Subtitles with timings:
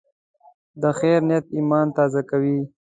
[0.81, 2.57] د خیر نیت ایمان تازه کوي.